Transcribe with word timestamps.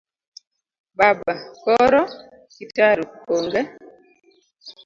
Baba:koro? 0.97 2.01
Kitaru: 2.53 3.03
ong'e 3.35 3.61